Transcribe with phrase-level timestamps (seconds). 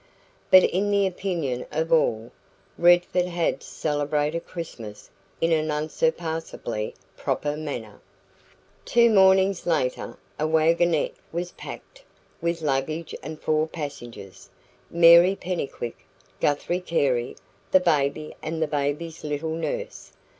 [0.49, 2.31] But in the opinion of all,
[2.75, 8.01] Redford had celebrated Christmas in an unsurpassably proper manner.
[8.83, 12.03] Two mornings later, a waggonette was packed
[12.41, 14.49] with luggage and four passengers
[14.89, 15.99] Mary Pennycuick,
[16.39, 17.35] Guthrie Carey,
[17.69, 20.13] the baby and the baby's little nurse.